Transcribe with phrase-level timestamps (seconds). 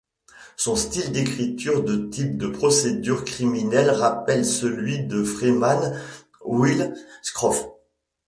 [0.57, 5.95] Son style d'écriture de type de procédure criminelle rappelle celui de Freeman
[6.43, 6.95] Wills
[7.35, 7.69] Crofts.